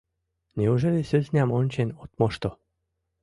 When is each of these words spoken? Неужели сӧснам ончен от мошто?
Неужели 0.59 0.99
сӧснам 1.09 1.49
ончен 1.59 1.89
от 2.03 2.11
мошто? 2.19 2.49